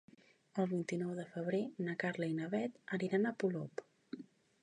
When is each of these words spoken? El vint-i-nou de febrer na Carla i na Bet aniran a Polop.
El 0.61 0.65
vint-i-nou 0.69 1.11
de 1.19 1.25
febrer 1.33 1.59
na 1.89 1.93
Carla 2.03 2.29
i 2.31 2.35
na 2.39 2.49
Bet 2.55 2.79
aniran 2.99 3.27
a 3.27 3.35
Polop. 3.45 3.85